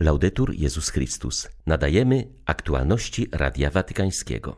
Laudetur 0.00 0.54
Jezus 0.54 0.90
Chrystus. 0.90 1.48
Nadajemy 1.66 2.28
aktualności 2.46 3.28
Radia 3.32 3.70
Watykańskiego. 3.70 4.56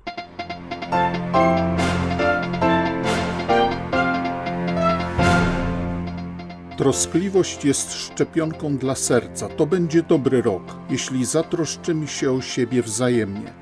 Troskliwość 6.77 7.65
jest 7.65 7.93
szczepionką 7.93 8.77
dla 8.77 8.95
serca. 8.95 9.49
To 9.49 9.67
będzie 9.67 10.03
dobry 10.03 10.43
rok, 10.43 10.77
jeśli 10.91 11.25
zatroszczymy 11.25 12.09
się 12.09 12.33
o 12.33 12.41
siebie 12.41 12.83
wzajemnie. 12.83 13.53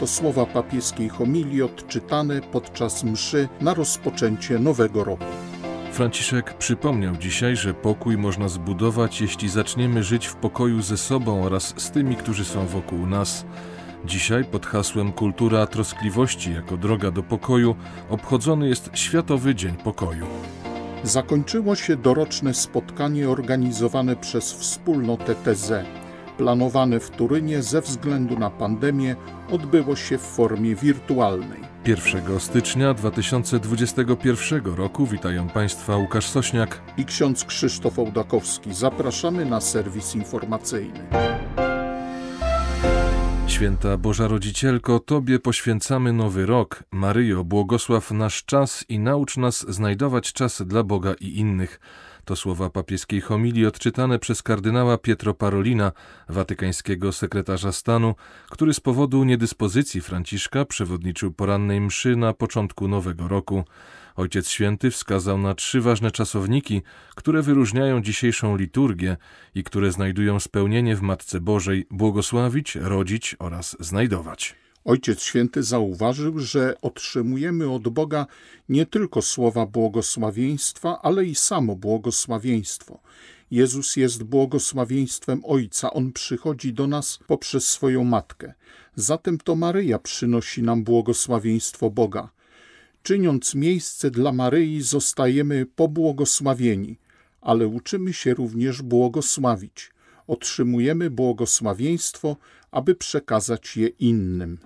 To 0.00 0.06
słowa 0.06 0.46
papieskiej 0.46 1.08
homilii 1.08 1.62
odczytane 1.62 2.40
podczas 2.40 3.04
mszy 3.04 3.48
na 3.60 3.74
rozpoczęcie 3.74 4.58
nowego 4.58 5.04
roku. 5.04 5.43
Franciszek 5.94 6.54
przypomniał 6.54 7.16
dzisiaj, 7.16 7.56
że 7.56 7.74
pokój 7.74 8.16
można 8.16 8.48
zbudować, 8.48 9.20
jeśli 9.20 9.48
zaczniemy 9.48 10.02
żyć 10.02 10.26
w 10.26 10.34
pokoju 10.34 10.82
ze 10.82 10.96
sobą 10.96 11.44
oraz 11.44 11.74
z 11.76 11.90
tymi, 11.90 12.16
którzy 12.16 12.44
są 12.44 12.66
wokół 12.66 13.06
nas. 13.06 13.44
Dzisiaj 14.04 14.44
pod 14.44 14.66
hasłem 14.66 15.12
Kultura 15.12 15.66
Troskliwości 15.66 16.54
jako 16.54 16.76
droga 16.76 17.10
do 17.10 17.22
pokoju 17.22 17.76
obchodzony 18.10 18.68
jest 18.68 18.90
Światowy 18.94 19.54
Dzień 19.54 19.74
Pokoju. 19.74 20.26
Zakończyło 21.02 21.76
się 21.76 21.96
doroczne 21.96 22.54
spotkanie 22.54 23.28
organizowane 23.28 24.16
przez 24.16 24.52
wspólnotę 24.52 25.34
TZ. 25.34 25.72
Planowane 26.38 27.00
w 27.00 27.10
Turynie 27.10 27.62
ze 27.62 27.80
względu 27.80 28.38
na 28.38 28.50
pandemię 28.50 29.16
odbyło 29.50 29.96
się 29.96 30.18
w 30.18 30.22
formie 30.22 30.74
wirtualnej. 30.74 31.60
1 31.86 32.40
stycznia 32.40 32.94
2021 32.94 34.74
roku 34.74 35.06
witają 35.06 35.48
Państwa 35.48 35.96
Łukasz 35.96 36.26
Sośniak 36.26 36.80
i 36.96 37.04
ksiądz 37.04 37.44
Krzysztof 37.44 37.98
Ołdakowski. 37.98 38.74
Zapraszamy 38.74 39.44
na 39.44 39.60
serwis 39.60 40.14
informacyjny. 40.14 41.00
Święta 43.46 43.96
Boża 43.96 44.28
Rodzicielko, 44.28 45.00
Tobie 45.00 45.38
poświęcamy 45.38 46.12
nowy 46.12 46.46
rok. 46.46 46.84
Maryjo, 46.92 47.44
błogosław 47.44 48.10
nasz 48.10 48.44
czas 48.44 48.84
i 48.88 48.98
naucz 48.98 49.36
nas 49.36 49.66
znajdować 49.68 50.32
czas 50.32 50.62
dla 50.62 50.82
Boga 50.82 51.14
i 51.20 51.38
innych. 51.38 51.80
To 52.24 52.36
słowa 52.36 52.70
papieskiej 52.70 53.20
homilii 53.20 53.66
odczytane 53.66 54.18
przez 54.18 54.42
kardynała 54.42 54.98
Pietro 54.98 55.34
Parolina, 55.34 55.92
watykańskiego 56.28 57.12
sekretarza 57.12 57.72
stanu, 57.72 58.14
który 58.50 58.74
z 58.74 58.80
powodu 58.80 59.24
niedyspozycji 59.24 60.00
Franciszka 60.00 60.64
przewodniczył 60.64 61.32
porannej 61.32 61.80
mszy 61.80 62.16
na 62.16 62.32
początku 62.32 62.88
nowego 62.88 63.28
roku. 63.28 63.64
Ojciec 64.16 64.48
Święty 64.48 64.90
wskazał 64.90 65.38
na 65.38 65.54
trzy 65.54 65.80
ważne 65.80 66.10
czasowniki, 66.10 66.82
które 67.14 67.42
wyróżniają 67.42 68.02
dzisiejszą 68.02 68.56
liturgię 68.56 69.16
i 69.54 69.64
które 69.64 69.92
znajdują 69.92 70.40
spełnienie 70.40 70.96
w 70.96 71.02
Matce 71.02 71.40
Bożej 71.40 71.86
błogosławić, 71.90 72.74
rodzić 72.74 73.36
oraz 73.38 73.76
znajdować. 73.80 74.63
Ojciec 74.84 75.22
Święty 75.22 75.62
zauważył, 75.62 76.38
że 76.38 76.74
otrzymujemy 76.82 77.70
od 77.70 77.88
Boga 77.88 78.26
nie 78.68 78.86
tylko 78.86 79.22
słowa 79.22 79.66
błogosławieństwa, 79.66 80.98
ale 81.02 81.24
i 81.24 81.34
samo 81.34 81.76
błogosławieństwo. 81.76 83.00
Jezus 83.50 83.96
jest 83.96 84.22
błogosławieństwem 84.22 85.40
Ojca, 85.44 85.92
On 85.92 86.12
przychodzi 86.12 86.72
do 86.72 86.86
nas 86.86 87.18
poprzez 87.26 87.66
swoją 87.68 88.04
Matkę. 88.04 88.54
Zatem 88.96 89.38
to 89.38 89.54
Maryja 89.54 89.98
przynosi 89.98 90.62
nam 90.62 90.84
błogosławieństwo 90.84 91.90
Boga. 91.90 92.30
Czyniąc 93.02 93.54
miejsce 93.54 94.10
dla 94.10 94.32
Maryi, 94.32 94.82
zostajemy 94.82 95.66
pobłogosławieni, 95.66 96.98
ale 97.40 97.66
uczymy 97.66 98.12
się 98.12 98.34
również 98.34 98.82
błogosławić. 98.82 99.93
Otrzymujemy 100.26 101.10
błogosławieństwo, 101.10 102.36
aby 102.70 102.94
przekazać 102.94 103.76
je 103.76 103.88
innym. 103.88 104.58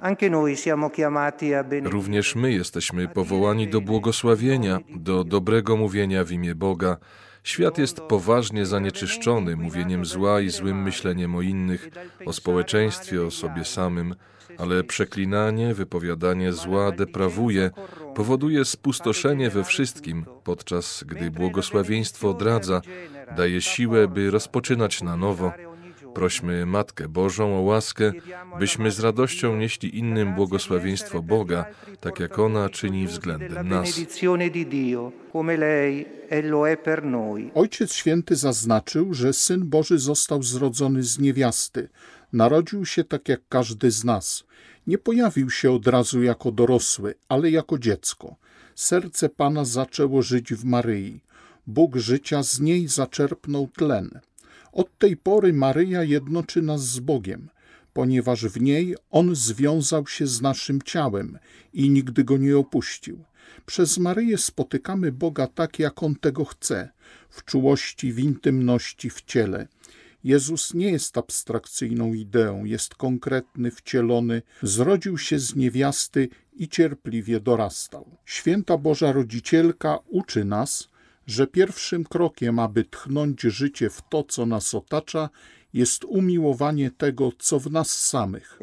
Również 1.84 2.34
my 2.34 2.52
jesteśmy 2.52 3.08
powołani 3.08 3.68
do 3.68 3.80
błogosławienia, 3.80 4.78
do 4.96 5.24
dobrego 5.24 5.76
mówienia 5.76 6.24
w 6.24 6.32
imię 6.32 6.54
Boga. 6.54 6.96
Świat 7.44 7.78
jest 7.78 8.00
poważnie 8.00 8.66
zanieczyszczony 8.66 9.56
mówieniem 9.56 10.04
zła 10.04 10.40
i 10.40 10.50
złym 10.50 10.82
myśleniem 10.82 11.36
o 11.36 11.42
innych, 11.42 11.88
o 12.26 12.32
społeczeństwie, 12.32 13.22
o 13.22 13.30
sobie 13.30 13.64
samym, 13.64 14.14
ale 14.58 14.84
przeklinanie, 14.84 15.74
wypowiadanie 15.74 16.52
zła 16.52 16.92
deprawuje, 16.92 17.70
powoduje 18.14 18.64
spustoszenie 18.64 19.50
we 19.50 19.64
wszystkim, 19.64 20.24
podczas 20.44 21.04
gdy 21.06 21.30
błogosławieństwo 21.30 22.30
odradza, 22.30 22.80
daje 23.36 23.60
siłę, 23.60 24.08
by 24.08 24.30
rozpoczynać 24.30 25.02
na 25.02 25.16
nowo. 25.16 25.52
Prośmy 26.14 26.66
Matkę 26.66 27.08
Bożą 27.08 27.58
o 27.58 27.60
łaskę, 27.60 28.12
byśmy 28.58 28.90
z 28.90 29.00
radością 29.00 29.56
nieśli 29.56 29.98
innym 29.98 30.34
błogosławieństwo 30.34 31.22
Boga, 31.22 31.64
tak 32.00 32.20
jak 32.20 32.38
ona 32.38 32.68
czyni 32.68 33.06
względem 33.06 33.68
nas. 33.68 34.00
Ojciec 37.54 37.92
Święty 37.92 38.36
zaznaczył, 38.36 39.14
że 39.14 39.32
Syn 39.32 39.68
Boży 39.68 39.98
został 39.98 40.42
zrodzony 40.42 41.02
z 41.02 41.18
niewiasty. 41.18 41.88
Narodził 42.32 42.86
się 42.86 43.04
tak 43.04 43.28
jak 43.28 43.40
każdy 43.48 43.90
z 43.90 44.04
nas. 44.04 44.44
Nie 44.86 44.98
pojawił 44.98 45.50
się 45.50 45.72
od 45.72 45.86
razu 45.86 46.22
jako 46.22 46.52
dorosły, 46.52 47.14
ale 47.28 47.50
jako 47.50 47.78
dziecko. 47.78 48.36
Serce 48.74 49.28
Pana 49.28 49.64
zaczęło 49.64 50.22
żyć 50.22 50.54
w 50.54 50.64
Maryi. 50.64 51.20
Bóg 51.68 51.96
życia 51.96 52.42
z 52.42 52.60
niej 52.60 52.88
zaczerpnął 52.88 53.68
tlen. 53.68 54.20
Od 54.72 54.98
tej 54.98 55.16
pory 55.16 55.52
Maryja 55.52 56.02
jednoczy 56.02 56.62
nas 56.62 56.82
z 56.88 57.00
Bogiem, 57.00 57.48
ponieważ 57.92 58.46
w 58.46 58.60
niej 58.60 58.96
On 59.10 59.34
związał 59.34 60.06
się 60.06 60.26
z 60.26 60.40
naszym 60.40 60.82
ciałem 60.82 61.38
i 61.72 61.90
nigdy 61.90 62.24
go 62.24 62.36
nie 62.36 62.56
opuścił. 62.56 63.24
Przez 63.66 63.98
Maryję 63.98 64.38
spotykamy 64.38 65.12
Boga 65.12 65.46
tak, 65.46 65.78
jak 65.78 66.02
On 66.02 66.14
tego 66.14 66.44
chce, 66.44 66.88
w 67.30 67.44
czułości, 67.44 68.12
w 68.12 68.18
intymności, 68.18 69.10
w 69.10 69.22
ciele. 69.22 69.68
Jezus 70.24 70.74
nie 70.74 70.90
jest 70.90 71.18
abstrakcyjną 71.18 72.14
ideą, 72.14 72.64
jest 72.64 72.94
konkretny, 72.94 73.70
wcielony, 73.70 74.42
zrodził 74.62 75.18
się 75.18 75.38
z 75.38 75.56
niewiasty 75.56 76.28
i 76.56 76.68
cierpliwie 76.68 77.40
dorastał. 77.40 78.16
Święta 78.24 78.76
Boża 78.78 79.12
Rodzicielka 79.12 79.98
uczy 80.06 80.44
nas, 80.44 80.88
że 81.28 81.46
pierwszym 81.46 82.04
krokiem, 82.04 82.58
aby 82.58 82.84
tchnąć 82.84 83.40
życie 83.40 83.90
w 83.90 84.02
to, 84.10 84.22
co 84.22 84.46
nas 84.46 84.74
otacza, 84.74 85.28
jest 85.72 86.04
umiłowanie 86.04 86.90
tego, 86.90 87.32
co 87.38 87.58
w 87.60 87.70
nas 87.70 87.90
samych. 87.90 88.58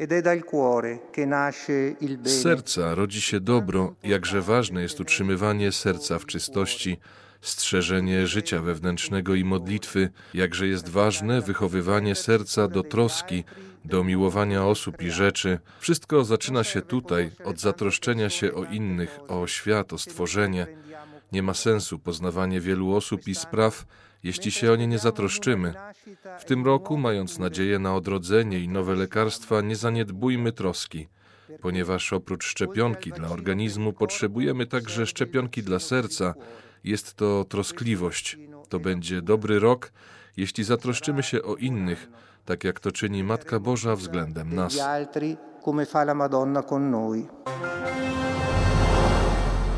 Z 2.24 2.42
serca 2.42 2.94
rodzi 2.94 3.20
się 3.20 3.40
dobro, 3.40 3.94
jakże 4.02 4.42
ważne 4.42 4.82
jest 4.82 5.00
utrzymywanie 5.00 5.72
serca 5.72 6.18
w 6.18 6.26
czystości, 6.26 6.96
strzeżenie 7.40 8.26
życia 8.26 8.60
wewnętrznego 8.60 9.34
i 9.34 9.44
modlitwy, 9.44 10.08
jakże 10.34 10.66
jest 10.66 10.88
ważne 10.88 11.40
wychowywanie 11.40 12.14
serca 12.14 12.68
do 12.68 12.82
troski, 12.82 13.44
do 13.84 14.04
miłowania 14.04 14.64
osób 14.64 15.02
i 15.02 15.10
rzeczy. 15.10 15.58
Wszystko 15.80 16.24
zaczyna 16.24 16.64
się 16.64 16.82
tutaj, 16.82 17.30
od 17.44 17.60
zatroszczenia 17.60 18.30
się 18.30 18.54
o 18.54 18.64
innych, 18.64 19.18
o 19.28 19.46
świat, 19.46 19.92
o 19.92 19.98
stworzenie. 19.98 20.66
Nie 21.32 21.42
ma 21.42 21.54
sensu 21.54 21.98
poznawanie 21.98 22.60
wielu 22.60 22.94
osób 22.94 23.28
i 23.28 23.34
spraw, 23.34 23.86
jeśli 24.22 24.50
się 24.50 24.72
o 24.72 24.76
nie 24.76 24.86
nie 24.86 24.98
zatroszczymy. 24.98 25.74
W 26.38 26.44
tym 26.44 26.64
roku, 26.64 26.98
mając 26.98 27.38
nadzieję 27.38 27.78
na 27.78 27.94
odrodzenie 27.94 28.58
i 28.58 28.68
nowe 28.68 28.94
lekarstwa, 28.94 29.60
nie 29.60 29.76
zaniedbujmy 29.76 30.52
troski, 30.52 31.08
ponieważ 31.60 32.12
oprócz 32.12 32.44
szczepionki 32.44 33.12
dla 33.12 33.28
organizmu 33.28 33.92
potrzebujemy 33.92 34.66
także 34.66 35.06
szczepionki 35.06 35.62
dla 35.62 35.78
serca. 35.78 36.34
Jest 36.84 37.14
to 37.14 37.44
troskliwość. 37.44 38.38
To 38.68 38.80
będzie 38.80 39.22
dobry 39.22 39.58
rok, 39.60 39.92
jeśli 40.36 40.64
zatroszczymy 40.64 41.22
się 41.22 41.42
o 41.42 41.56
innych, 41.56 42.08
tak 42.44 42.64
jak 42.64 42.80
to 42.80 42.92
czyni 42.92 43.24
Matka 43.24 43.60
Boża 43.60 43.96
względem 43.96 44.54
nas. 44.54 44.76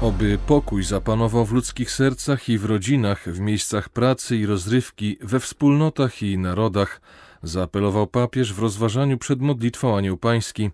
Oby 0.01 0.39
pokój 0.47 0.85
zapanował 0.85 1.45
w 1.45 1.53
ludzkich 1.53 1.91
sercach 1.91 2.49
i 2.49 2.59
w 2.59 2.65
rodzinach, 2.65 3.29
w 3.29 3.41
miejscach 3.41 3.89
pracy 3.89 4.37
i 4.37 4.47
rozrywki, 4.47 5.17
we 5.21 5.41
wspólnotach 5.41 6.23
i 6.23 6.39
narodach, 6.39 7.01
zaapelował 7.43 8.07
papież 8.07 8.55
w 8.55 8.59
rozważaniu 8.59 9.19
przed 9.19 9.41
modlitwą 9.41 9.97
Anioł 9.97 10.17
Pański. 10.17 10.71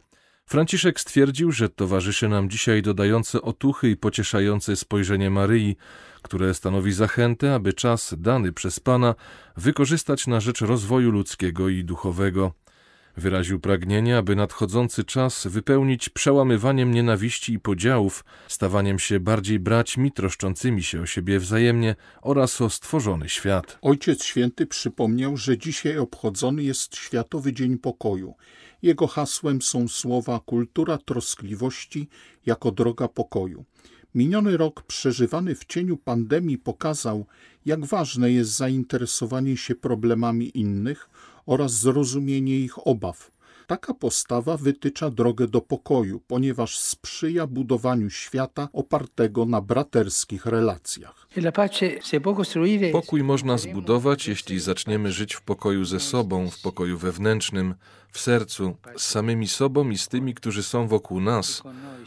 Franciszek 0.47 1.01
stwierdził, 1.01 1.53
że 1.53 1.69
towarzyszy 1.69 2.29
nam 2.29 2.51
dzisiaj 2.51 2.83
dodające 2.83 3.43
otuchy 3.43 3.91
i 3.91 3.97
pocieszające 3.97 4.77
spojrzenie 4.77 5.31
Maryi, 5.31 5.77
które 6.23 6.55
stanowi 6.55 6.93
zachętę, 6.93 7.55
aby 7.55 7.73
czas 7.73 8.15
dany 8.19 8.53
przez 8.53 8.81
Pana 8.81 9.15
wykorzystać 9.57 10.27
na 10.27 10.41
rzecz 10.41 10.61
rozwoju 10.61 11.11
ludzkiego 11.11 11.69
i 11.69 11.85
duchowego. 11.85 12.53
Wyraził 13.17 13.61
pragnienie, 13.61 14.19
aby 14.19 14.37
nadchodzący 14.37 15.05
czas 15.05 15.47
wypełnić 15.47 16.09
przełamywaniem 16.09 16.95
nienawiści 16.95 17.53
i 17.53 17.61
podziałów, 17.61 18.25
stawaniem 18.49 18.99
się 18.99 19.21
bardziej 19.21 19.59
braćmi 19.59 20.13
troszczącymi 20.13 20.83
się 20.83 21.01
o 21.01 21.07
siebie 21.07 21.39
wzajemnie 21.39 21.97
oraz 22.23 22.61
o 22.61 22.71
stworzony 22.71 23.29
świat. 23.29 23.79
Ojciec 23.83 24.25
Święty 24.25 24.67
przypomniał, 24.67 25.37
że 25.37 25.59
dzisiaj 25.59 25.99
obchodzony 25.99 26.63
jest 26.63 26.97
Światowy 26.97 27.53
Dzień 27.53 27.79
Pokoju. 27.79 28.35
Jego 28.83 29.07
hasłem 29.07 29.63
są 29.63 29.89
słowa 29.89 30.41
kultura 30.47 30.99
troskliwości 30.99 32.09
jako 32.47 32.71
droga 32.73 33.09
pokoju. 33.09 33.65
Miniony 34.15 34.57
rok 34.57 34.83
przeżywany 34.83 35.55
w 35.55 35.65
cieniu 35.65 35.97
pandemii 35.97 36.59
pokazał, 36.59 37.27
jak 37.67 37.85
ważne 37.85 38.33
jest 38.33 38.51
zainteresowanie 38.57 39.57
się 39.57 39.75
problemami 39.75 40.59
innych 40.59 41.11
oraz 41.47 41.73
zrozumienie 41.73 42.57
ich 42.57 42.87
obaw. 42.87 43.35
Taka 43.67 43.95
postawa 43.95 44.57
wytycza 44.57 45.11
drogę 45.11 45.49
do 45.49 45.61
pokoju, 45.61 46.21
ponieważ 46.27 46.79
sprzyja 46.79 47.47
budowaniu 47.47 48.11
świata 48.11 48.69
opartego 48.73 49.45
na 49.45 49.61
braterskich 49.61 50.47
relacjach. 50.47 51.29
Pokój 52.93 53.23
można 53.23 53.59
zbudować, 53.59 54.29
jeśli 54.29 54.61
zaczniemy 54.61 55.13
żyć 55.13 55.35
w 55.35 55.43
pokoju 55.43 55.85
ze 55.85 56.01
sobą, 56.01 56.51
w 56.51 56.63
pokoju 56.63 56.99
wewnętrznym, 56.99 57.75
w 58.11 58.21
sercu, 58.21 58.77
z 58.97 59.03
samymi 59.03 59.49
sobą 59.49 59.91
i 59.91 59.99
z 59.99 60.09
tymi, 60.09 60.35
którzy 60.35 60.63
są 60.63 60.89
wokół 60.89 61.21
nas, 61.21 61.63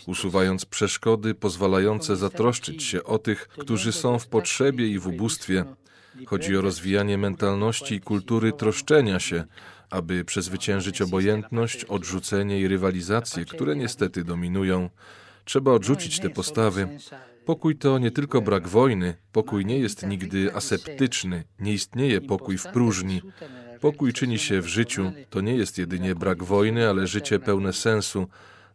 usuwając 0.07 0.65
przeszkody 0.65 1.35
pozwalające 1.35 2.15
zatroszczyć 2.15 2.83
się 2.83 3.03
o 3.03 3.17
tych, 3.19 3.47
którzy 3.47 3.91
są 3.91 4.19
w 4.19 4.27
potrzebie 4.27 4.87
i 4.87 4.99
w 4.99 5.07
ubóstwie. 5.07 5.65
Chodzi 6.25 6.57
o 6.57 6.61
rozwijanie 6.61 7.17
mentalności 7.17 7.95
i 7.95 8.01
kultury 8.01 8.53
troszczenia 8.53 9.19
się, 9.19 9.43
aby 9.89 10.25
przezwyciężyć 10.25 11.01
obojętność, 11.01 11.85
odrzucenie 11.85 12.59
i 12.59 12.67
rywalizację, 12.67 13.45
które 13.45 13.75
niestety 13.75 14.23
dominują. 14.23 14.89
Trzeba 15.45 15.71
odrzucić 15.71 16.19
te 16.19 16.29
postawy. 16.29 16.87
Pokój 17.45 17.75
to 17.75 17.99
nie 17.99 18.11
tylko 18.11 18.41
brak 18.41 18.67
wojny, 18.67 19.15
pokój 19.31 19.65
nie 19.65 19.79
jest 19.79 20.07
nigdy 20.07 20.55
aseptyczny, 20.55 21.43
nie 21.59 21.73
istnieje 21.73 22.21
pokój 22.21 22.57
w 22.57 22.67
próżni. 22.67 23.21
Pokój 23.81 24.13
czyni 24.13 24.39
się 24.39 24.61
w 24.61 24.67
życiu, 24.67 25.11
to 25.29 25.41
nie 25.41 25.55
jest 25.55 25.77
jedynie 25.77 26.15
brak 26.15 26.43
wojny, 26.43 26.89
ale 26.89 27.07
życie 27.07 27.39
pełne 27.39 27.73
sensu, 27.73 28.27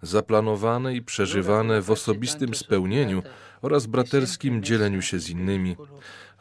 zaplanowane 0.03 0.95
i 0.95 1.03
przeżywane 1.03 1.83
w 1.83 1.91
osobistym 1.91 2.55
spełnieniu 2.55 3.23
oraz 3.63 3.87
braterskim 3.87 4.63
dzieleniu 4.63 5.03
się 5.03 5.19
z 5.19 5.31
innymi. 5.31 5.77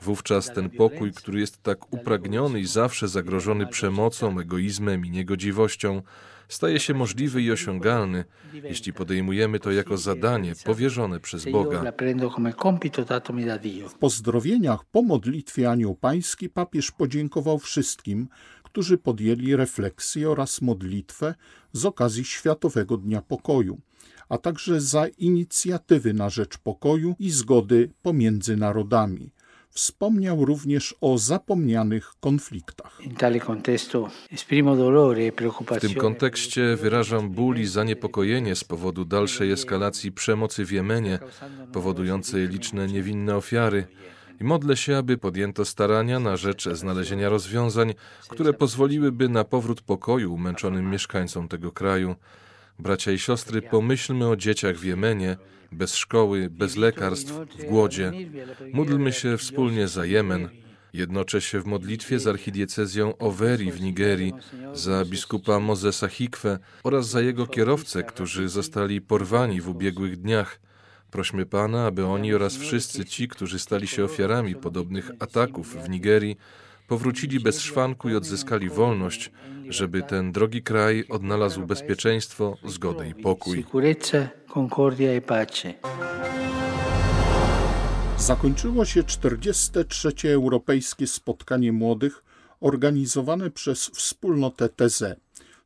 Wówczas 0.02 0.54
ten 0.54 0.70
pokój, 0.70 1.14
który 1.14 1.40
jest 1.40 1.64
tak 1.64 1.94
upragniony 1.94 2.60
i 2.60 2.66
zawsze 2.66 3.08
zagrożony 3.08 3.68
przemocą, 3.68 4.40
egoizmem 4.40 5.06
i 5.06 5.12
niegodziwością, 5.12 6.02
staje 6.48 6.80
się 6.80 6.94
możliwy 6.94 7.42
i 7.42 7.52
osiągalny, 7.52 8.26
jeśli 8.54 8.94
podejmujemy 8.94 9.60
to 9.60 9.72
jako 9.72 9.98
zadanie 9.98 10.54
powierzone 10.66 11.20
przez 11.20 11.46
Boga. 11.46 11.84
W 13.90 13.98
pozdrowieniach 14.00 14.86
po 14.86 15.02
modlitwie 15.02 15.70
Anioł 15.70 15.96
Pański 15.96 16.50
papież 16.50 16.92
podziękował 16.92 17.60
wszystkim, 17.60 18.28
którzy 18.72 18.98
podjęli 18.98 19.56
refleksję 19.56 20.30
oraz 20.30 20.62
modlitwę 20.62 21.36
z 21.74 21.86
okazji 21.86 22.26
Światowego 22.26 22.98
Dnia 22.98 23.22
Pokoju, 23.22 23.82
a 24.30 24.38
także 24.38 24.82
za 24.82 25.08
inicjatywy 25.08 26.14
na 26.14 26.30
rzecz 26.30 26.58
pokoju 26.58 27.16
i 27.20 27.32
zgody 27.32 27.90
pomiędzy 28.02 28.58
narodami 28.58 29.32
Wspomniał 29.74 30.46
również 30.46 30.96
o 31.02 31.18
zapomnianych 31.18 32.14
konfliktach. 32.20 33.02
W 35.72 35.82
tym 35.82 35.94
kontekście 35.94 36.76
wyrażam 36.76 37.30
ból 37.30 37.58
i 37.58 37.66
zaniepokojenie 37.66 38.56
z 38.56 38.64
powodu 38.64 39.06
dalszej 39.06 39.52
eskalacji 39.52 40.12
przemocy 40.12 40.66
w 40.66 40.72
Jemenie, 40.72 41.20
powodującej 41.74 42.48
liczne 42.48 42.88
niewinne 42.88 43.36
ofiary. 43.36 43.88
I 44.42 44.44
modlę 44.44 44.78
się, 44.78 44.98
aby 44.98 45.18
podjęto 45.18 45.66
starania 45.66 46.20
na 46.20 46.38
rzecz 46.38 46.70
znalezienia 46.70 47.30
rozwiązań, 47.30 47.94
które 48.30 48.54
pozwoliłyby 48.54 49.30
na 49.30 49.44
powrót 49.44 49.82
pokoju 49.82 50.34
umęczonym 50.34 50.90
mieszkańcom 50.90 51.48
tego 51.48 51.72
kraju. 51.72 52.16
Bracia 52.80 53.12
i 53.12 53.20
siostry, 53.20 53.62
pomyślmy 53.62 54.28
o 54.28 54.36
dzieciach 54.36 54.76
w 54.76 54.84
Jemenie, 54.84 55.38
bez 55.72 55.96
szkoły, 55.96 56.50
bez 56.50 56.76
lekarstw, 56.76 57.34
w 57.60 57.66
głodzie. 57.66 58.12
Módlmy 58.74 59.14
się 59.14 59.38
wspólnie 59.38 59.88
za 59.88 60.06
Jemen. 60.06 60.50
Jednoczę 60.94 61.42
się 61.42 61.60
w 61.60 61.66
modlitwie 61.66 62.20
z 62.20 62.28
archidiecezją 62.28 63.18
Overi 63.18 63.72
w 63.72 63.82
Nigerii, 63.82 64.34
za 64.74 65.06
biskupa 65.06 65.60
Mozesa 65.60 66.08
Hikwe 66.08 66.60
oraz 66.84 67.10
za 67.10 67.22
jego 67.22 67.48
kierowcę, 67.48 68.04
którzy 68.04 68.50
zostali 68.50 69.02
porwani 69.02 69.62
w 69.62 69.70
ubiegłych 69.70 70.18
dniach. 70.18 70.60
Prośmy 71.12 71.46
Pana, 71.46 71.86
aby 71.86 72.06
oni 72.06 72.34
oraz 72.34 72.58
wszyscy 72.58 73.06
ci, 73.06 73.28
którzy 73.28 73.60
stali 73.60 73.88
się 73.88 74.04
ofiarami 74.04 74.56
podobnych 74.56 75.12
ataków 75.20 75.76
w 75.84 75.90
Nigerii, 75.90 76.38
powrócili 76.88 77.40
bez 77.40 77.60
szwanku 77.62 78.10
i 78.10 78.16
odzyskali 78.16 78.70
wolność, 78.70 79.32
żeby 79.70 80.04
ten 80.04 80.32
drogi 80.32 80.64
kraj 80.64 81.06
odnalazł 81.10 81.66
bezpieczeństwo, 81.66 82.58
zgodę 82.66 83.10
i 83.10 83.16
pokój. 83.16 83.66
Zakończyło 88.18 88.86
się 88.86 89.04
43. 89.04 90.12
Europejskie 90.34 91.08
Spotkanie 91.08 91.72
Młodych 91.72 92.24
organizowane 92.60 93.52
przez 93.52 93.86
wspólnotę 93.88 94.70
TZ. 94.70 95.04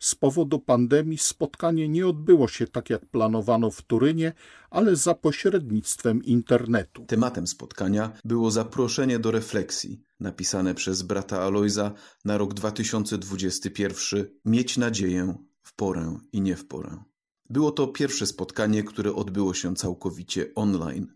Z 0.05 0.15
powodu 0.15 0.59
pandemii 0.59 1.17
spotkanie 1.17 1.89
nie 1.89 2.07
odbyło 2.07 2.47
się 2.47 2.67
tak 2.67 2.89
jak 2.89 3.05
planowano 3.05 3.71
w 3.71 3.81
Turynie, 3.81 4.33
ale 4.69 4.95
za 4.95 5.15
pośrednictwem 5.15 6.23
internetu. 6.23 7.05
Tematem 7.05 7.47
spotkania 7.47 8.11
było 8.25 8.51
zaproszenie 8.51 9.19
do 9.19 9.31
refleksji, 9.31 10.01
napisane 10.19 10.75
przez 10.75 11.01
brata 11.01 11.41
Alojza 11.41 11.93
na 12.25 12.37
rok 12.37 12.53
2021 12.53 14.27
Mieć 14.45 14.77
nadzieję 14.77 15.35
w 15.61 15.75
porę 15.75 16.19
i 16.31 16.41
nie 16.41 16.55
w 16.55 16.67
porę. 16.67 17.03
Było 17.49 17.71
to 17.71 17.87
pierwsze 17.87 18.27
spotkanie, 18.27 18.83
które 18.83 19.15
odbyło 19.15 19.53
się 19.53 19.75
całkowicie 19.75 20.51
online. 20.55 21.07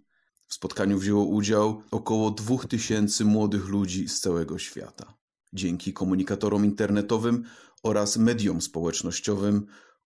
W 0.48 0.54
spotkaniu 0.54 0.98
wzięło 0.98 1.26
udział 1.26 1.82
około 1.92 2.32
2000 2.32 3.26
młodych 3.26 3.68
ludzi 3.68 4.08
z 4.08 4.20
całego 4.20 4.58
świata. 4.58 5.20
Dzięki 5.54 5.94
komunikatorom 5.94 6.66
internetowym 6.66 7.44
oraz 7.84 8.18
mediom 8.18 8.62
społecznościowym 8.62 9.66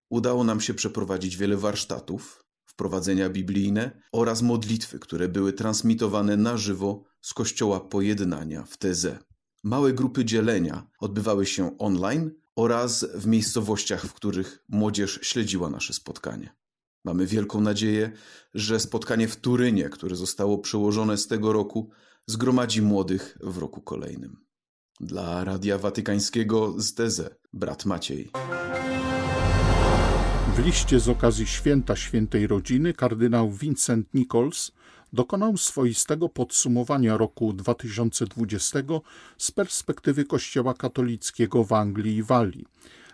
udało 0.10 0.44
nam 0.44 0.62
się 0.62 0.74
przeprowadzić 0.74 1.38
wiele 1.38 1.58
warsztatów, 1.58 2.46
wprowadzenia 2.66 3.30
biblijne 3.30 4.02
oraz 4.12 4.42
modlitwy, 4.42 5.00
które 5.00 5.30
były 5.30 5.54
transmitowane 5.54 6.38
na 6.38 6.58
żywo 6.58 7.04
z 7.22 7.34
Kościoła 7.34 7.80
Pojednania 7.80 8.64
w 8.64 8.78
Teze. 8.78 9.20
Małe 9.64 9.94
grupy 9.94 10.26
dzielenia 10.26 10.88
odbywały 11.00 11.46
się 11.46 11.78
online 11.78 12.32
oraz 12.56 13.06
w 13.14 13.28
miejscowościach, 13.28 14.06
w 14.06 14.14
których 14.14 14.64
młodzież 14.70 15.20
śledziła 15.22 15.70
nasze 15.70 15.94
spotkanie. 15.94 16.56
Mamy 17.06 17.26
wielką 17.26 17.62
nadzieję, 17.62 18.12
że 18.54 18.80
spotkanie 18.80 19.28
w 19.28 19.36
Turynie, 19.36 19.90
które 19.90 20.16
zostało 20.16 20.58
przełożone 20.58 21.18
z 21.18 21.28
tego 21.28 21.54
roku, 21.54 21.90
zgromadzi 22.28 22.82
młodych 22.82 23.38
w 23.42 23.58
roku 23.58 23.82
kolejnym. 23.82 24.46
Dla 25.00 25.44
Radia 25.44 25.78
Watykańskiego 25.78 26.74
z 26.78 27.22
brat 27.54 27.86
Maciej. 27.86 28.32
W 30.56 30.66
liście 30.66 31.00
z 31.00 31.10
okazji 31.10 31.48
święta 31.48 31.96
świętej 31.96 32.48
rodziny 32.48 32.94
kardynał 32.94 33.52
Vincent 33.52 34.14
Nichols 34.14 34.72
dokonał 35.14 35.58
swoistego 35.58 36.30
podsumowania 36.30 37.18
roku 37.18 37.54
2020 37.54 38.80
z 39.38 39.52
perspektywy 39.52 40.26
Kościoła 40.26 40.74
katolickiego 40.74 41.64
w 41.64 41.74
Anglii 41.74 42.16
i 42.16 42.24
Walii. 42.24 42.66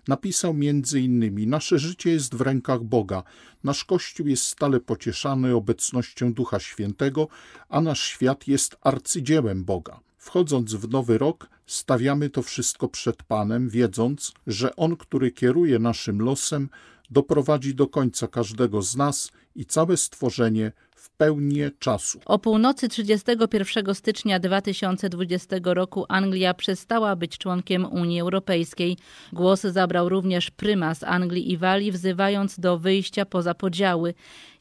Napisał 0.07 0.51
m.in. 0.51 1.49
Nasze 1.49 1.79
życie 1.79 2.09
jest 2.11 2.35
w 2.35 2.41
rękach 2.41 2.83
Boga, 2.83 3.23
nasz 3.63 3.85
Kościół 3.85 4.27
jest 4.27 4.43
stale 4.45 4.79
pocieszany 4.79 5.55
obecnością 5.55 6.33
Ducha 6.33 6.59
Świętego, 6.59 7.27
a 7.69 7.81
nasz 7.81 8.01
świat 8.01 8.47
jest 8.47 8.77
arcydziełem 8.81 9.63
Boga. 9.63 10.08
Wchodząc 10.19 10.73
w 10.73 10.89
nowy 10.89 11.17
rok, 11.17 11.49
stawiamy 11.65 12.29
to 12.29 12.41
wszystko 12.41 12.87
przed 12.87 13.23
Panem, 13.23 13.69
wiedząc, 13.69 14.33
że 14.47 14.75
On, 14.75 14.97
który 14.97 15.31
kieruje 15.31 15.79
naszym 15.79 16.21
losem, 16.21 16.69
doprowadzi 17.09 17.75
do 17.75 17.87
końca 17.87 18.27
każdego 18.27 18.81
z 18.81 18.95
nas 18.95 19.31
i 19.55 19.65
całe 19.65 19.97
stworzenie 19.97 20.71
w 20.99 21.09
pełni 21.09 21.59
czasu. 21.79 22.19
O 22.25 22.39
północy 22.39 22.89
31 22.89 23.95
stycznia 23.95 24.39
2020 24.39 25.55
roku 25.63 26.05
Anglia 26.09 26.53
przestała 26.53 27.15
być 27.15 27.37
członkiem 27.37 27.85
Unii 27.85 28.21
Europejskiej. 28.21 28.97
Głos 29.33 29.61
zabrał 29.61 30.09
również 30.09 30.51
prymas 30.51 31.03
Anglii 31.03 31.51
i 31.51 31.57
Walii, 31.57 31.91
wzywając 31.91 32.59
do 32.59 32.77
wyjścia 32.77 33.25
poza 33.25 33.53
podziały. 33.53 34.13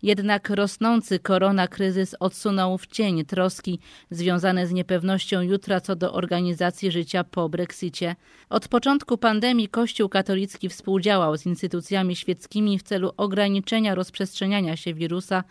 Jednak 0.03 0.51
rosnący 0.51 1.19
koronakryzys 1.19 2.15
odsunął 2.21 2.79
w 2.79 2.87
cień 2.87 3.25
troski 3.25 3.79
związane 4.11 4.67
z 4.67 4.73
niepewnością 4.73 5.41
jutra 5.41 5.81
co 5.81 5.97
do 5.97 6.13
organizacji 6.13 6.91
życia 6.91 7.25
po 7.25 7.49
Brexicie. 7.49 8.17
Od 8.51 8.69
początku 8.69 9.19
pandemii 9.19 9.69
Kościół 9.69 10.09
katolicki 10.09 10.69
współdziałał 10.69 11.37
z 11.37 11.47
instytucjami 11.47 12.17
świeckimi 12.17 12.79
w 12.79 12.83
celu 12.83 13.13
ograniczenia 13.17 13.95
rozprzestrzeniania 13.95 14.77
się 14.77 14.95
wirusa 14.95 15.45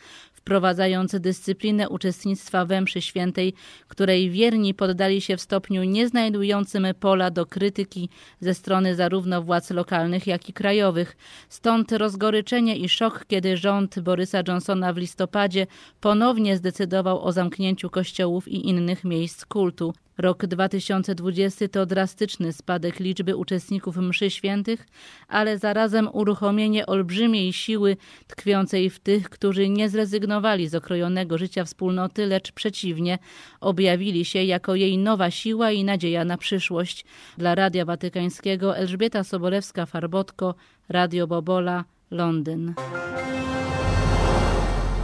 wprowadzając 0.48 1.16
dyscyplinę 1.20 1.90
uczestnictwa 1.90 2.66
we 2.66 2.82
mszy 2.82 3.02
świętej, 3.02 3.54
której 3.88 4.30
wierni 4.30 4.74
poddali 4.74 5.22
się 5.22 5.38
w 5.38 5.42
stopniu 5.42 5.84
nieznajdującym 5.84 6.88
pola 7.00 7.32
do 7.32 7.46
krytyki 7.46 8.10
ze 8.40 8.54
strony 8.54 8.96
zarówno 8.96 9.42
władz 9.42 9.72
lokalnych, 9.72 10.28
jak 10.28 10.50
i 10.50 10.54
krajowych. 10.54 11.18
Stąd 11.50 11.92
rozgoryczenie 11.92 12.78
i 12.78 12.90
szok, 12.90 13.26
kiedy 13.28 13.58
rząd 13.58 14.00
Borysa 14.00 14.42
Johnsona 14.48 14.94
w 14.94 14.98
listopadzie 14.98 15.68
ponownie 16.02 16.58
zdecydował 16.58 17.24
o 17.24 17.32
zamknięciu 17.32 17.90
kościołów 17.90 18.48
i 18.48 18.70
innych 18.70 19.04
miejsc 19.04 19.46
kultu. 19.46 19.94
Rok 20.18 20.46
2020 20.46 21.68
to 21.68 21.86
drastyczny 21.86 22.54
spadek 22.54 23.00
liczby 23.00 23.36
uczestników 23.36 23.98
mszy 23.98 24.30
świętych, 24.30 24.88
ale 25.28 25.58
zarazem 25.58 26.10
uruchomienie 26.14 26.86
olbrzymiej 26.86 27.54
siły 27.54 27.98
tkwiącej 28.28 28.90
w 28.90 29.00
tych, 29.00 29.30
którzy 29.30 29.70
nie 29.70 29.90
zrezygnowali 29.90 30.68
z 30.68 30.76
okrojonego 30.76 31.38
życia 31.38 31.66
wspólnoty, 31.66 32.26
lecz 32.26 32.52
przeciwnie, 32.52 33.20
objawili 33.62 34.26
się 34.26 34.44
jako 34.44 34.76
jej 34.76 34.98
nowa 34.98 35.32
siła 35.32 35.72
i 35.72 35.84
nadzieja 35.84 36.26
na 36.26 36.38
przyszłość. 36.38 37.06
Dla 37.38 37.56
Radia 37.56 37.86
Watykańskiego 37.86 38.78
Elżbieta 38.78 39.22
Sobolewska-Farbotko, 39.22 40.54
Radio 40.90 41.28
Bobola, 41.28 41.86
Londyn. 42.12 42.74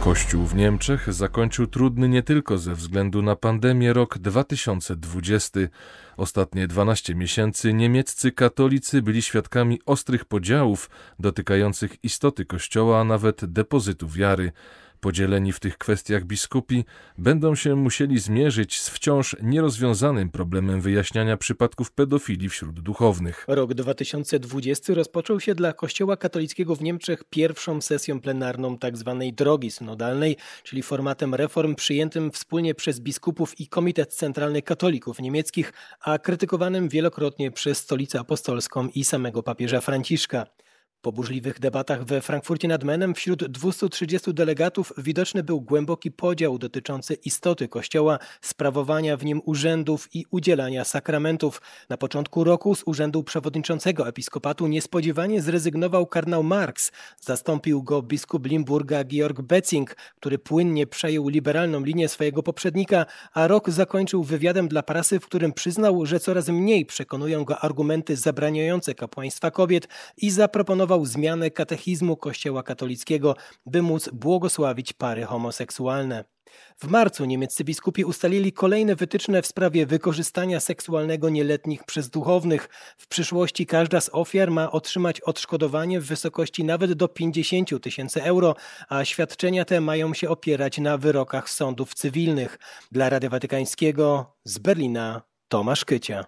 Kościół 0.04 0.46
w 0.46 0.54
Niemczech 0.54 1.14
zakończył 1.14 1.66
trudny 1.66 2.08
nie 2.08 2.22
tylko 2.22 2.58
ze 2.58 2.74
względu 2.74 3.22
na 3.22 3.36
pandemię 3.36 3.92
rok 3.92 4.18
2020. 4.18 5.60
Ostatnie 6.16 6.66
12 6.66 7.14
miesięcy 7.14 7.74
niemieccy 7.74 8.32
katolicy 8.32 9.02
byli 9.02 9.22
świadkami 9.22 9.80
ostrych 9.86 10.24
podziałów 10.24 10.90
dotykających 11.18 12.04
istoty 12.04 12.44
Kościoła, 12.44 13.00
a 13.00 13.04
nawet 13.04 13.44
depozytu 13.44 14.08
wiary. 14.08 14.52
Podzieleni 15.04 15.52
w 15.52 15.60
tych 15.60 15.78
kwestiach 15.78 16.24
biskupi 16.24 16.84
będą 17.18 17.54
się 17.54 17.76
musieli 17.76 18.18
zmierzyć 18.18 18.80
z 18.80 18.88
wciąż 18.88 19.36
nierozwiązanym 19.42 20.30
problemem 20.30 20.80
wyjaśniania 20.80 21.36
przypadków 21.36 21.92
pedofilii 21.92 22.48
wśród 22.48 22.80
duchownych. 22.80 23.44
Rok 23.48 23.74
2020 23.74 24.94
rozpoczął 24.94 25.40
się 25.40 25.54
dla 25.54 25.72
Kościoła 25.72 26.16
katolickiego 26.16 26.76
w 26.76 26.82
Niemczech 26.82 27.24
pierwszą 27.30 27.80
sesją 27.80 28.20
plenarną 28.20 28.78
tzw. 28.78 29.16
Tak 29.20 29.34
drogi 29.34 29.70
synodalnej, 29.70 30.36
czyli 30.62 30.82
formatem 30.82 31.34
reform 31.34 31.74
przyjętym 31.74 32.30
wspólnie 32.30 32.74
przez 32.74 33.00
biskupów 33.00 33.60
i 33.60 33.68
Komitet 33.68 34.14
Centralny 34.14 34.62
Katolików 34.62 35.18
Niemieckich, 35.18 35.72
a 36.00 36.18
krytykowanym 36.18 36.88
wielokrotnie 36.88 37.50
przez 37.50 37.78
Stolicę 37.78 38.20
Apostolską 38.20 38.88
i 38.88 39.04
samego 39.04 39.42
papieża 39.42 39.80
Franciszka. 39.80 40.46
Po 41.04 41.12
burzliwych 41.12 41.60
debatach 41.60 42.04
we 42.04 42.20
Frankfurcie 42.20 42.68
nad 42.68 42.84
Menem 42.84 43.14
wśród 43.14 43.44
230 43.44 44.34
delegatów 44.34 44.92
widoczny 44.98 45.42
był 45.42 45.60
głęboki 45.60 46.10
podział 46.10 46.58
dotyczący 46.58 47.14
istoty 47.14 47.68
Kościoła, 47.68 48.18
sprawowania 48.40 49.16
w 49.16 49.24
nim 49.24 49.40
urzędów 49.44 50.08
i 50.14 50.24
udzielania 50.30 50.84
sakramentów. 50.84 51.62
Na 51.88 51.96
początku 51.96 52.44
roku 52.44 52.74
z 52.74 52.82
urzędu 52.86 53.24
przewodniczącego 53.24 54.08
episkopatu 54.08 54.66
niespodziewanie 54.66 55.42
zrezygnował 55.42 56.06
kardynał 56.06 56.42
Marx. 56.42 56.92
Zastąpił 57.20 57.82
go 57.82 58.02
biskup 58.02 58.46
Limburga 58.46 59.04
Georg 59.04 59.40
Betzing, 59.40 59.96
który 60.16 60.38
płynnie 60.38 60.86
przejął 60.86 61.28
liberalną 61.28 61.80
linię 61.80 62.08
swojego 62.08 62.42
poprzednika, 62.42 63.06
a 63.32 63.46
rok 63.46 63.70
zakończył 63.70 64.22
wywiadem 64.22 64.68
dla 64.68 64.82
prasy, 64.82 65.20
w 65.20 65.26
którym 65.26 65.52
przyznał, 65.52 66.06
że 66.06 66.20
coraz 66.20 66.48
mniej 66.48 66.86
przekonują 66.86 67.44
go 67.44 67.58
argumenty 67.58 68.16
zabraniające 68.16 68.94
kapłaństwa 68.94 69.50
kobiet 69.50 69.88
i 70.16 70.30
zaproponował 70.30 70.93
zaproponował 70.94 71.06
zmianę 71.06 71.50
katechizmu 71.50 72.16
Kościoła 72.16 72.62
katolickiego, 72.62 73.36
by 73.66 73.82
móc 73.82 74.08
błogosławić 74.12 74.92
pary 74.92 75.24
homoseksualne. 75.24 76.24
W 76.78 76.88
marcu 76.88 77.24
niemieccy 77.24 77.64
biskupi 77.64 78.04
ustalili 78.04 78.52
kolejne 78.52 78.96
wytyczne 78.96 79.42
w 79.42 79.46
sprawie 79.46 79.86
wykorzystania 79.86 80.60
seksualnego 80.60 81.28
nieletnich 81.30 81.84
przez 81.84 82.10
duchownych. 82.10 82.68
W 82.98 83.06
przyszłości 83.06 83.66
każda 83.66 84.00
z 84.00 84.10
ofiar 84.12 84.50
ma 84.50 84.70
otrzymać 84.70 85.20
odszkodowanie 85.20 86.00
w 86.00 86.06
wysokości 86.06 86.64
nawet 86.64 86.92
do 86.92 87.08
50 87.08 87.82
tysięcy 87.82 88.22
euro, 88.22 88.54
a 88.88 89.04
świadczenia 89.04 89.64
te 89.64 89.80
mają 89.80 90.14
się 90.14 90.28
opierać 90.28 90.78
na 90.78 90.98
wyrokach 90.98 91.50
sądów 91.50 91.94
cywilnych. 91.94 92.58
Dla 92.92 93.08
Rady 93.08 93.28
Watykańskiego 93.28 94.36
z 94.44 94.58
Berlina 94.58 95.22
Tomasz 95.48 95.84
Kycia. 95.84 96.24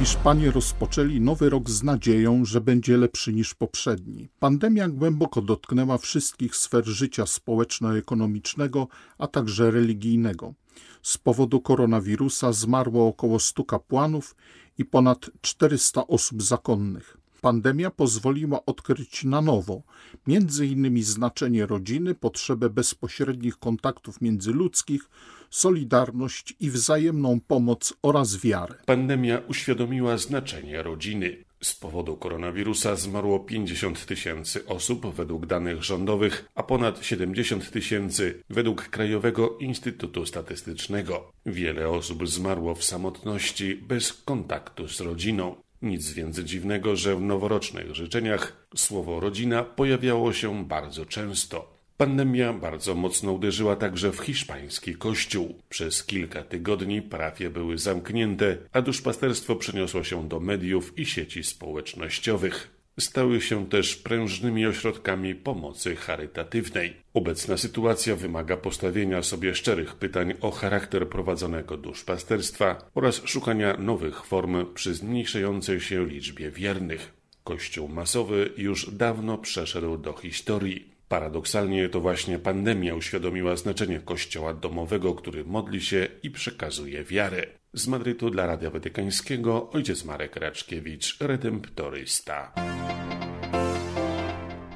Hiszpanie 0.00 0.50
rozpoczęli 0.50 1.20
nowy 1.20 1.50
rok 1.50 1.70
z 1.70 1.82
nadzieją, 1.82 2.44
że 2.44 2.60
będzie 2.60 2.96
lepszy 2.96 3.32
niż 3.32 3.54
poprzedni. 3.54 4.28
Pandemia 4.38 4.88
głęboko 4.88 5.42
dotknęła 5.42 5.98
wszystkich 5.98 6.56
sfer 6.56 6.86
życia 6.86 7.26
społeczno-ekonomicznego, 7.26 8.88
a 9.18 9.26
także 9.26 9.70
religijnego. 9.70 10.54
Z 11.02 11.18
powodu 11.18 11.60
koronawirusa 11.60 12.52
zmarło 12.52 13.08
około 13.08 13.38
100 13.38 13.64
kapłanów 13.64 14.36
i 14.78 14.84
ponad 14.84 15.30
400 15.40 16.06
osób 16.06 16.42
zakonnych. 16.42 17.16
Pandemia 17.40 17.90
pozwoliła 17.90 18.64
odkryć 18.66 19.24
na 19.24 19.40
nowo 19.40 19.82
między 20.26 20.66
innymi 20.66 21.02
znaczenie 21.02 21.66
rodziny, 21.66 22.14
potrzebę 22.14 22.70
bezpośrednich 22.70 23.56
kontaktów 23.56 24.20
międzyludzkich, 24.20 25.10
solidarność 25.50 26.54
i 26.60 26.70
wzajemną 26.70 27.40
pomoc 27.40 27.94
oraz 28.02 28.36
wiarę. 28.36 28.74
Pandemia 28.86 29.40
uświadomiła 29.48 30.16
znaczenie 30.16 30.82
rodziny. 30.82 31.36
Z 31.62 31.74
powodu 31.74 32.16
koronawirusa 32.16 32.96
zmarło 32.96 33.40
50 33.40 34.06
tysięcy 34.06 34.66
osób 34.66 35.14
według 35.14 35.46
danych 35.46 35.84
rządowych, 35.84 36.48
a 36.54 36.62
ponad 36.62 37.04
70 37.04 37.70
tysięcy 37.70 38.42
według 38.50 38.82
Krajowego 38.82 39.58
Instytutu 39.58 40.26
Statystycznego. 40.26 41.32
Wiele 41.46 41.88
osób 41.88 42.28
zmarło 42.28 42.74
w 42.74 42.84
samotności, 42.84 43.76
bez 43.76 44.12
kontaktu 44.12 44.88
z 44.88 45.00
rodziną. 45.00 45.54
Nic 45.82 46.12
więc 46.12 46.38
dziwnego, 46.38 46.96
że 46.96 47.16
w 47.16 47.20
noworocznych 47.20 47.94
życzeniach 47.94 48.66
słowo 48.76 49.20
rodzina 49.20 49.62
pojawiało 49.64 50.32
się 50.32 50.64
bardzo 50.64 51.06
często. 51.06 51.79
Pandemia 52.00 52.52
bardzo 52.52 52.94
mocno 52.94 53.32
uderzyła 53.32 53.76
także 53.76 54.12
w 54.12 54.20
hiszpański 54.20 54.94
kościół. 54.94 55.54
Przez 55.68 56.04
kilka 56.04 56.42
tygodni 56.42 57.02
parafie 57.02 57.50
były 57.50 57.78
zamknięte, 57.78 58.56
a 58.72 58.82
duszpasterstwo 58.82 59.56
przeniosło 59.56 60.04
się 60.04 60.28
do 60.28 60.40
mediów 60.40 60.98
i 60.98 61.06
sieci 61.06 61.44
społecznościowych. 61.44 62.70
Stały 63.00 63.40
się 63.40 63.68
też 63.68 63.96
prężnymi 63.96 64.66
ośrodkami 64.66 65.34
pomocy 65.34 65.96
charytatywnej. 65.96 66.96
Obecna 67.14 67.56
sytuacja 67.56 68.16
wymaga 68.16 68.56
postawienia 68.56 69.22
sobie 69.22 69.54
szczerych 69.54 69.94
pytań 69.94 70.34
o 70.40 70.50
charakter 70.50 71.08
prowadzonego 71.08 71.76
duszpasterstwa 71.76 72.90
oraz 72.94 73.22
szukania 73.24 73.76
nowych 73.76 74.24
form 74.24 74.74
przy 74.74 74.94
zmniejszającej 74.94 75.80
się 75.80 76.06
liczbie 76.06 76.50
wiernych. 76.50 77.12
Kościół 77.44 77.88
masowy 77.88 78.50
już 78.56 78.90
dawno 78.90 79.38
przeszedł 79.38 79.98
do 79.98 80.12
historii. 80.12 80.99
Paradoksalnie 81.10 81.88
to 81.88 82.00
właśnie 82.00 82.38
pandemia 82.38 82.94
uświadomiła 82.94 83.56
znaczenie 83.56 84.00
kościoła 84.00 84.54
domowego, 84.54 85.14
który 85.14 85.44
modli 85.44 85.80
się 85.80 86.08
i 86.22 86.30
przekazuje 86.30 87.04
wiarę. 87.04 87.46
Z 87.72 87.86
Madrytu 87.86 88.30
dla 88.30 88.46
Radia 88.46 88.70
Watykańskiego 88.70 89.70
ojciec 89.70 90.04
Marek 90.04 90.36
Raczkiewicz, 90.36 91.20
redemptorysta. 91.20 92.52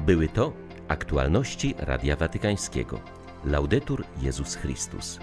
Były 0.06 0.28
to 0.28 0.52
aktualności 0.88 1.74
Radia 1.78 2.16
Watykańskiego. 2.16 3.00
Laudetur 3.44 4.04
Jezus 4.22 4.54
Chrystus. 4.54 5.18